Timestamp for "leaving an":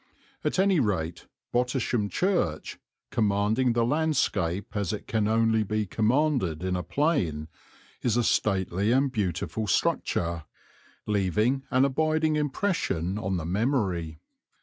11.05-11.85